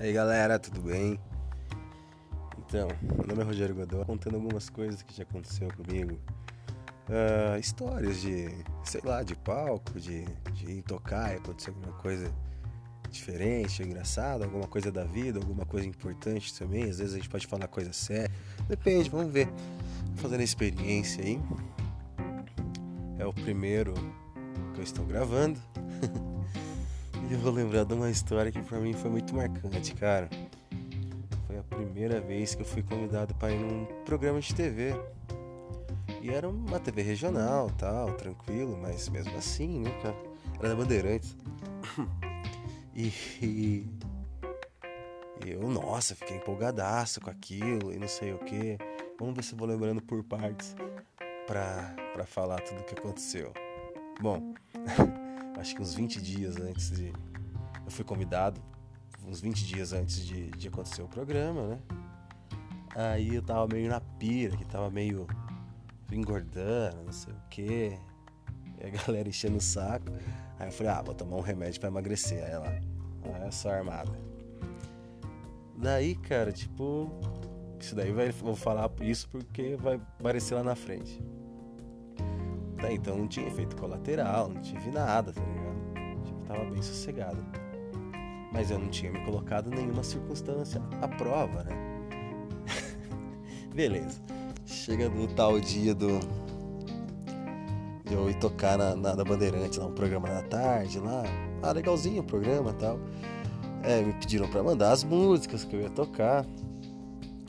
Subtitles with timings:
[0.00, 1.18] aí galera, tudo bem?
[2.58, 6.18] Então, meu nome é Rogério Godoy, contando algumas coisas que já aconteceu comigo.
[7.08, 8.48] Uh, histórias de,
[8.84, 12.32] sei lá, de palco, de, de ir tocar e acontecer alguma coisa
[13.10, 16.84] diferente, engraçada, alguma coisa da vida, alguma coisa importante também.
[16.84, 18.30] Às vezes a gente pode falar coisa séria.
[18.68, 19.48] Depende, vamos ver.
[20.16, 21.40] Fazendo a experiência aí.
[23.18, 23.94] É o primeiro
[24.74, 25.58] que eu estou gravando.
[27.30, 30.28] eu vou lembrar de uma história que para mim foi muito marcante, cara.
[31.46, 34.94] Foi a primeira vez que eu fui convidado para ir num programa de TV.
[36.22, 40.16] E era uma TV regional, tal, tranquilo, mas mesmo assim, né, cara?
[40.58, 41.36] Era da Bandeirantes.
[42.94, 43.86] E, e,
[45.46, 48.76] eu, nossa, fiquei empolgadaço com aquilo e não sei o que.
[49.20, 50.74] Vamos ver se eu vou lembrando por partes
[51.46, 53.52] pra, pra falar tudo o que aconteceu.
[54.20, 54.52] Bom,
[55.58, 57.12] acho que uns 20 dias antes de.
[57.88, 58.60] Eu fui convidado,
[59.26, 61.78] uns 20 dias antes de, de acontecer o programa, né?
[62.94, 65.26] Aí eu tava meio na pira, que tava meio
[66.12, 67.98] engordando, não sei o que.
[68.78, 70.04] E a galera enchendo o saco.
[70.58, 72.44] Aí eu falei, ah, vou tomar um remédio para emagrecer.
[72.44, 72.78] Aí ela,
[73.24, 74.12] ah, é só armada.
[75.74, 77.10] Daí, cara, tipo,
[77.80, 81.24] isso daí vai, vou falar isso porque vai aparecer lá na frente.
[82.78, 86.24] Tá, então não tinha efeito colateral, não tive nada, tá ligado?
[86.26, 87.67] Tipo, tava bem sossegado.
[88.52, 91.76] Mas eu não tinha me colocado nenhuma circunstância à prova, né?
[93.74, 94.20] Beleza.
[94.64, 96.20] Chega no tal dia do,
[98.10, 101.24] eu ir tocar na, na, na Bandeirante, lá um programa da tarde, lá.
[101.62, 102.98] Ah, legalzinho o programa tal.
[103.82, 106.44] É, me pediram para mandar as músicas que eu ia tocar.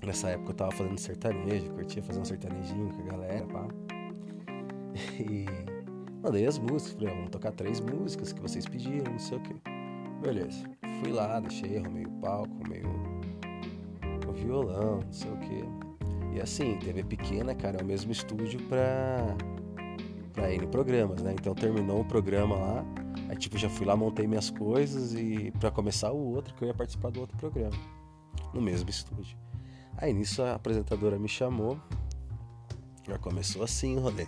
[0.06, 3.68] Nessa época eu tava fazendo sertanejo, curtia fazer um sertanejinho com a galera, pá.
[5.20, 5.46] E
[6.22, 9.42] mandei as músicas, falei, ah, vamos tocar três músicas que vocês pediram, não sei o
[9.42, 9.56] que.
[10.22, 10.64] Beleza.
[11.00, 15.64] Fui lá, deixei, arrumei o palco, arrumei o, o violão, não sei o que.
[16.36, 19.36] E assim, TV pequena, cara, é o mesmo estúdio pra
[20.34, 21.34] para N programas, né?
[21.34, 22.86] Então terminou o programa lá,
[23.28, 26.68] aí tipo já fui lá, montei minhas coisas e para começar o outro que eu
[26.68, 27.76] ia participar do outro programa,
[28.54, 29.38] no mesmo estúdio.
[29.98, 31.78] Aí nisso a apresentadora me chamou,
[33.08, 34.28] já começou assim o rolê.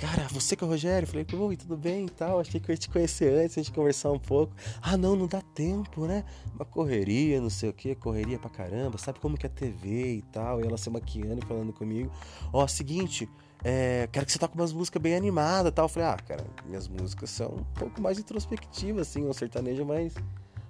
[0.00, 1.06] Cara, você que é o Rogério?
[1.06, 2.40] falei, oi, tudo bem e tal?
[2.40, 4.54] Achei que eu ia te conhecer antes, a gente conversar um pouco.
[4.80, 6.24] Ah, não, não dá tempo, né?
[6.54, 8.96] Uma correria, não sei o que, correria pra caramba.
[8.96, 10.58] Sabe como que é TV e tal?
[10.58, 12.10] E ela se maquiando e falando comigo.
[12.50, 13.28] Ó, seguinte,
[13.62, 15.84] é, quero que você toque umas músicas bem animadas tal.
[15.84, 20.14] Eu falei, ah, cara, minhas músicas são um pouco mais introspectivas, assim, um sertanejo mais,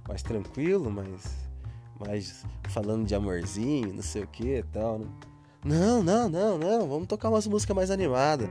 [0.08, 1.22] mais tranquilo, mais,
[2.04, 5.06] mais falando de amorzinho, não sei o que e tal, né?
[5.64, 8.48] Não, não, não, não, vamos tocar umas músicas mais animadas.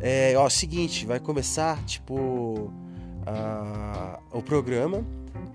[0.00, 2.72] É, ó, seguinte, vai começar, tipo,
[3.26, 5.04] a, o programa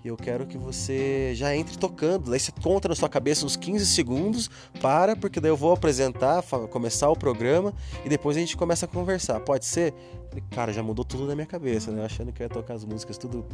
[0.04, 2.30] e eu quero que você já entre tocando.
[2.30, 4.50] Daí você conta na sua cabeça uns 15 segundos,
[4.82, 8.90] para, porque daí eu vou apresentar, começar o programa e depois a gente começa a
[8.90, 9.40] conversar.
[9.40, 9.94] Pode ser?
[10.52, 12.04] Cara, já mudou tudo na minha cabeça, né?
[12.04, 13.46] Achando que eu ia tocar as músicas tudo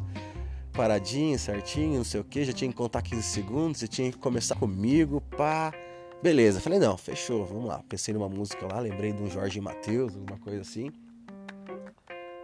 [0.71, 4.17] paradinho, certinho, não sei o que, já tinha que contar 15 segundos, já tinha que
[4.17, 5.71] começar comigo, pá.
[6.21, 7.81] Beleza, falei, não, fechou, vamos lá.
[7.87, 10.91] Pensei numa música lá, lembrei de um Jorge Matheus, alguma coisa assim.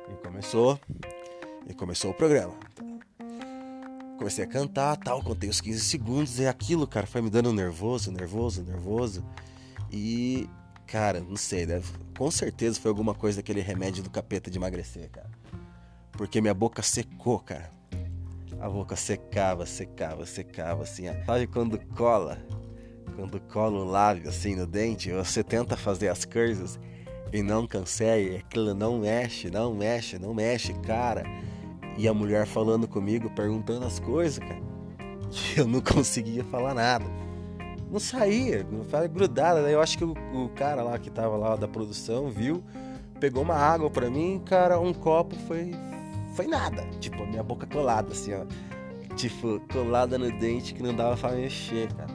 [0.09, 0.79] E começou.
[1.67, 2.53] E começou o programa.
[4.17, 8.13] Comecei a cantar, tal, contei os 15 segundos e aquilo, cara, foi me dando nervoso,
[8.13, 9.25] nervoso, nervoso.
[9.91, 10.49] E,
[10.87, 15.09] cara, não sei, deve, com certeza foi alguma coisa daquele remédio do capeta de emagrecer,
[15.11, 15.29] cara.
[16.13, 17.69] Porque minha boca secou, cara.
[18.61, 21.03] A boca secava, secava, secava, assim.
[21.25, 22.39] Sabe quando cola?
[23.15, 26.79] Quando cola o lábio, assim, no dente, você tenta fazer as coisas
[27.31, 31.23] e não consegue, aquilo não mexe, não mexe, não mexe, cara
[31.97, 34.61] e a mulher falando comigo, perguntando as coisas, cara.
[35.55, 37.05] Eu não conseguia falar nada.
[37.89, 39.61] Não saía, não estava grudada.
[39.61, 42.63] Daí eu acho que o, o, cara lá que tava lá da produção viu,
[43.19, 45.71] pegou uma água para mim, cara, um copo foi
[46.35, 46.85] foi nada.
[46.99, 48.45] Tipo, a minha boca colada assim, ó.
[49.15, 52.13] Tipo, colada no dente que não dava pra mexer, cara.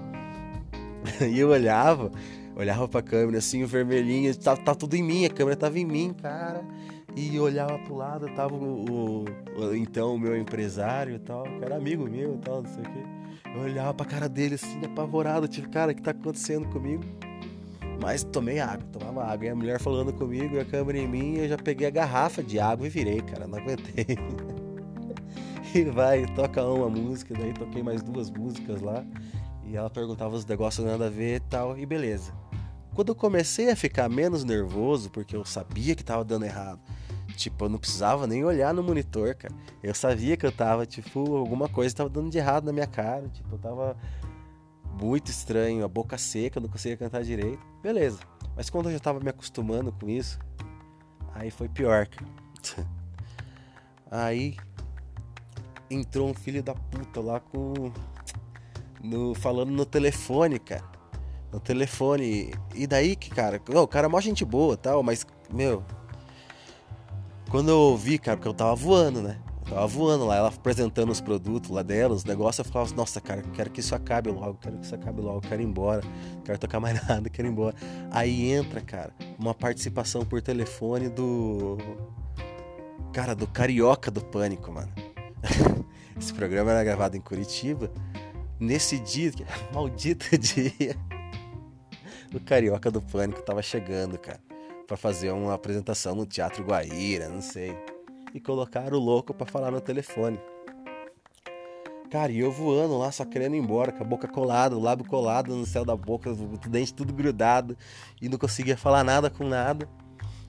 [1.31, 2.11] E eu olhava,
[2.57, 5.85] olhava pra câmera assim, o vermelhinho, tá, tá tudo em mim, a câmera tava em
[5.85, 6.65] mim, cara
[7.17, 11.77] e olhava pro lado, tava o, o, então o meu empresário e tal, que era
[11.77, 13.05] amigo meu e tal, não sei o quê.
[13.55, 17.03] Eu olhava pra cara dele assim, apavorado, tipo, cara, o que tá acontecendo comigo?
[18.01, 19.47] Mas tomei água, tomava água.
[19.47, 22.59] E a mulher falando comigo, a câmera em mim, eu já peguei a garrafa de
[22.59, 24.07] água e virei, cara, não aguentei.
[25.75, 29.05] e vai, toca uma música, daí toquei mais duas músicas lá.
[29.71, 32.33] E ela perguntava os negócios nada a ver e tal, e beleza.
[32.95, 36.81] Quando eu comecei a ficar menos nervoso, porque eu sabia que estava dando errado,
[37.37, 39.55] Tipo, eu não precisava nem olhar no monitor, cara.
[39.83, 43.29] Eu sabia que eu tava, tipo, alguma coisa tava dando de errado na minha cara.
[43.29, 43.97] Tipo, eu tava
[45.01, 47.65] muito estranho, a boca seca, não conseguia cantar direito.
[47.83, 48.19] Beleza.
[48.55, 50.39] Mas quando eu já tava me acostumando com isso,
[51.35, 52.31] aí foi pior, cara.
[54.13, 54.57] Aí
[55.89, 57.93] entrou um filho da puta lá com.
[59.03, 60.85] No, falando no telefone, cara.
[61.53, 62.53] No telefone.
[62.75, 63.61] E daí que, cara.
[63.69, 65.83] Não, o cara é mó gente boa tal, mas, meu.
[67.51, 69.39] Quando eu ouvi, cara, porque eu tava voando, né?
[69.67, 73.21] Eu tava voando lá, ela apresentando os produtos lá dela, os negócios, eu falava, nossa,
[73.21, 76.03] cara, quero que isso acabe logo, quero que isso acabe logo, quero ir embora,
[76.45, 77.75] quero tocar mais nada, quero ir embora.
[78.11, 81.77] Aí entra, cara, uma participação por telefone do.
[83.13, 84.93] Cara, do Carioca do Pânico, mano.
[86.17, 87.91] Esse programa era gravado em Curitiba.
[88.61, 89.33] Nesse dia,
[89.73, 90.95] maldito dia,
[92.35, 94.39] o Carioca do Pânico tava chegando, cara,
[94.87, 97.75] para fazer uma apresentação no Teatro Guaíra, não sei.
[98.35, 100.39] E colocaram o louco para falar no telefone.
[102.11, 105.07] Cara, e eu voando lá, só querendo ir embora, com a boca colada, o lábio
[105.07, 107.79] colado no céu da boca, o dente tudo grudado,
[108.21, 109.89] e não conseguia falar nada com nada.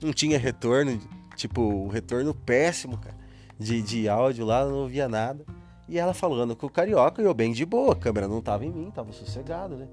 [0.02, 1.00] Não tinha retorno,
[1.34, 3.16] tipo, o retorno péssimo, cara,
[3.58, 5.46] de, de áudio lá, não ouvia nada.
[5.92, 8.64] E ela falando com o carioca e eu bem de boa, a câmera não tava
[8.64, 9.86] em mim, tava sossegado, né?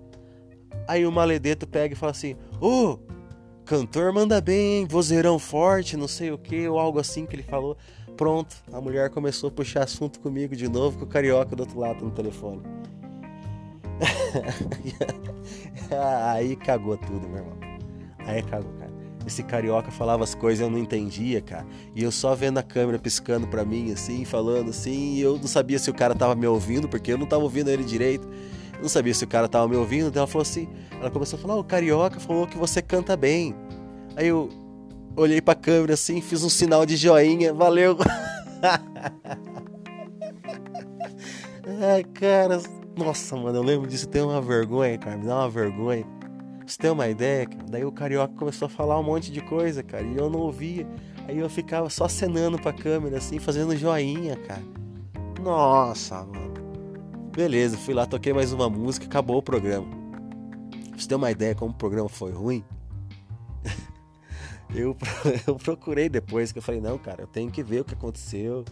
[0.88, 3.00] Aí o maledeto pega e fala assim: Ô, oh,
[3.66, 7.76] cantor manda bem, vozeirão forte, não sei o que, ou algo assim que ele falou.
[8.16, 11.78] Pronto, a mulher começou a puxar assunto comigo de novo, com o carioca do outro
[11.78, 12.62] lado no telefone.
[16.34, 17.58] Aí cagou tudo, meu irmão.
[18.20, 18.99] Aí cagou, cara.
[19.30, 21.64] Esse carioca falava as coisas eu não entendia, cara.
[21.96, 25.48] E eu só vendo a câmera piscando pra mim, assim, falando assim, e eu não
[25.48, 28.28] sabia se o cara tava me ouvindo, porque eu não tava ouvindo ele direito.
[28.74, 30.68] Eu não sabia se o cara tava me ouvindo, então ela falou assim,
[31.00, 33.56] ela começou a falar, o carioca falou que você canta bem.
[34.16, 34.50] Aí eu
[35.16, 38.00] olhei pra câmera assim, fiz um sinal de joinha, valeu.
[41.84, 42.60] Ai, cara,
[42.98, 46.04] nossa, mano, eu lembro disso, tem uma vergonha, cara, me dá uma vergonha
[46.70, 47.64] você tem uma ideia, cara?
[47.70, 50.88] Daí o carioca começou a falar um monte de coisa, cara, e eu não ouvia.
[51.28, 54.64] Aí eu ficava só acenando pra câmera, assim, fazendo joinha, cara.
[55.42, 56.54] Nossa, mano.
[57.36, 59.88] Beleza, fui lá, toquei mais uma música, acabou o programa.
[60.96, 62.64] Você tem uma ideia como o programa foi ruim?
[64.76, 64.98] eu,
[65.48, 68.66] eu procurei depois, que eu falei, não, cara, eu tenho que ver o que aconteceu.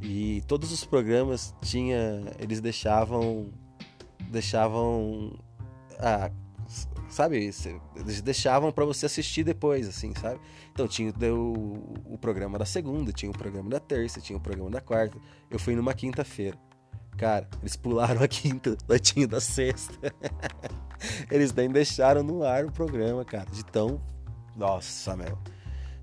[0.00, 2.22] E todos os programas tinha.
[2.38, 3.48] Eles deixavam.
[4.30, 5.32] Deixavam.
[5.98, 6.30] Ah,
[7.08, 7.36] sabe?
[7.96, 10.40] Eles deixavam para você assistir depois, assim, sabe?
[10.72, 14.70] Então tinha o, o programa da segunda, tinha o programa da terça, tinha o programa
[14.70, 15.18] da quarta.
[15.50, 16.58] Eu fui numa quinta-feira.
[17.16, 19.94] Cara, eles pularam a quinta, tinha da sexta.
[21.30, 23.50] eles nem deixaram no ar o programa, cara.
[23.50, 24.00] De tão.
[24.54, 25.38] Nossa, meu.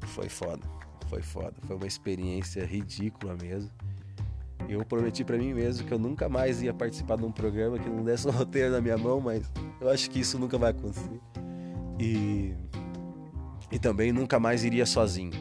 [0.02, 0.64] Foi foda.
[1.08, 1.54] Foi foda.
[1.68, 3.72] Foi uma experiência ridícula mesmo.
[4.70, 7.90] Eu prometi para mim mesmo que eu nunca mais ia participar de um programa que
[7.90, 9.50] não desse um roteiro na minha mão, mas
[9.80, 11.20] eu acho que isso nunca vai acontecer.
[12.00, 12.54] E
[13.72, 15.32] e também nunca mais iria sozinho,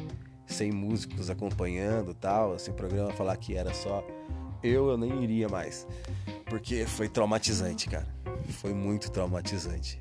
[0.47, 4.03] sem músicos acompanhando, tal, assim, o programa falar que era só
[4.63, 5.87] eu, eu nem iria mais.
[6.47, 8.07] Porque foi traumatizante, cara.
[8.61, 10.01] Foi muito traumatizante.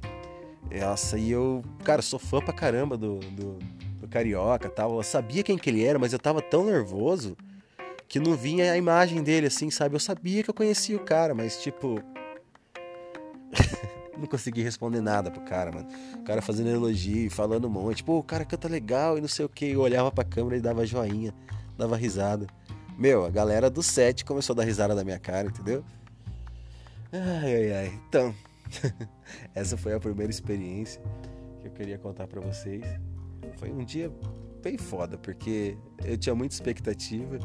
[0.80, 3.60] Nossa, e eu, cara, sou fã pra caramba do, do,
[4.00, 4.96] do Carioca tal.
[4.96, 7.36] Eu sabia quem que ele era, mas eu tava tão nervoso
[8.12, 9.96] que não vinha a imagem dele, assim, sabe?
[9.96, 12.04] Eu sabia que eu conhecia o cara, mas tipo.
[14.20, 15.88] não consegui responder nada pro cara, mano.
[16.16, 18.04] O cara fazendo elogio, falando um monte.
[18.04, 19.68] Pô, o cara canta legal e não sei o que.
[19.68, 21.34] Eu olhava pra câmera e dava joinha,
[21.78, 22.48] dava risada.
[22.98, 25.82] Meu, a galera do set começou a dar risada da minha cara, entendeu?
[27.14, 28.00] Ai, ai, ai.
[28.10, 28.36] Então,
[29.56, 31.02] essa foi a primeira experiência
[31.62, 32.84] que eu queria contar para vocês.
[33.56, 34.12] Foi um dia
[34.62, 37.40] bem foda, porque eu tinha muita expectativa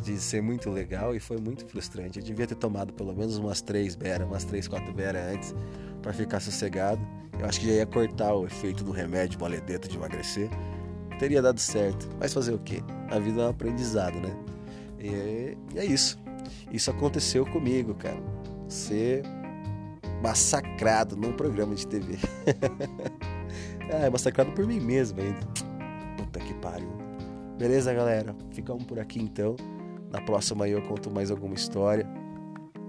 [0.00, 2.18] de ser muito legal e foi muito frustrante.
[2.18, 5.54] Eu devia ter tomado pelo menos umas três beras, umas três, quatro beras antes
[6.02, 7.00] para ficar sossegado.
[7.38, 10.48] Eu acho que já ia cortar o efeito do remédio maledeto de emagrecer.
[11.18, 12.08] Teria dado certo.
[12.18, 12.82] Mas fazer o quê?
[13.10, 14.34] A vida é um aprendizado, né?
[14.98, 16.18] E é isso.
[16.70, 18.20] Isso aconteceu comigo, cara.
[18.68, 19.22] Ser
[20.22, 22.18] massacrado num programa de TV.
[23.92, 25.40] ah, é massacrado por mim mesmo ainda.
[26.16, 26.92] Puta que pariu.
[27.58, 28.34] Beleza, galera?
[28.52, 29.56] Ficamos por aqui então.
[30.10, 32.06] Na próxima eu conto mais alguma história.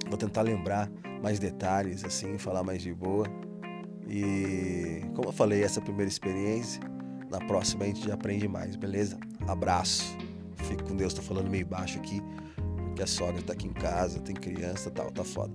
[0.08, 0.90] Vou tentar lembrar
[1.22, 3.26] mais detalhes, assim, falar mais de boa.
[4.08, 6.82] E como eu falei, essa é a primeira experiência.
[7.30, 9.18] Na próxima a gente já aprende mais, beleza?
[9.48, 10.18] Abraço.
[10.56, 12.22] Fique com Deus, tô falando meio baixo aqui,
[12.88, 15.54] porque a sogra tá aqui em casa, tem criança e tal, tá foda.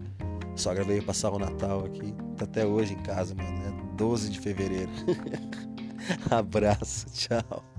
[0.54, 3.58] A sogra veio passar o Natal aqui, tá até hoje em casa, mano.
[3.66, 4.90] É 12 de fevereiro.
[6.30, 7.75] Abraço, tchau.